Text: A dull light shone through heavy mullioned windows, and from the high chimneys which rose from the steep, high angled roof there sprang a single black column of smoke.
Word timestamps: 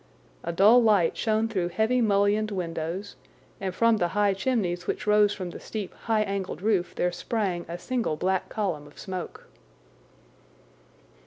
A 0.43 0.51
dull 0.51 0.81
light 0.81 1.15
shone 1.15 1.47
through 1.47 1.67
heavy 1.67 2.01
mullioned 2.01 2.49
windows, 2.49 3.17
and 3.59 3.71
from 3.75 3.97
the 3.97 4.07
high 4.17 4.33
chimneys 4.33 4.87
which 4.87 5.05
rose 5.05 5.31
from 5.31 5.51
the 5.51 5.59
steep, 5.59 5.93
high 5.93 6.23
angled 6.23 6.63
roof 6.63 6.95
there 6.95 7.11
sprang 7.11 7.67
a 7.69 7.77
single 7.77 8.15
black 8.15 8.49
column 8.49 8.87
of 8.87 8.97
smoke. 8.97 9.45